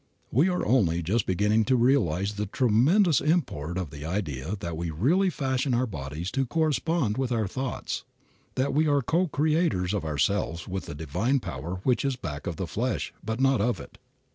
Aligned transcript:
We 0.31 0.49
are 0.49 0.65
only 0.65 1.03
just 1.03 1.27
beginning 1.27 1.63
to 1.65 1.75
realize 1.75 2.33
the 2.33 2.47
tremendous 2.47 3.21
import 3.21 3.77
of 3.77 3.91
the 3.91 4.03
idea 4.03 4.55
that 4.59 4.75
we 4.75 4.89
really 4.89 5.29
fashion 5.29 5.75
our 5.75 5.85
bodies 5.85 6.31
to 6.31 6.47
correspond 6.47 7.19
with 7.19 7.31
our 7.31 7.47
thoughts, 7.47 8.03
that 8.55 8.73
we 8.73 8.87
are 8.87 9.03
co 9.03 9.27
creators 9.27 9.93
of 9.93 10.03
ourselves 10.03 10.67
with 10.67 10.87
the 10.87 10.95
Divine 10.95 11.39
Power 11.39 11.81
which 11.83 12.03
is 12.03 12.15
back 12.15 12.47
of 12.47 12.55
the 12.55 12.65
flesh, 12.65 13.13
but 13.23 13.39
not 13.39 13.61
of 13.61 13.79
it. 13.79 13.99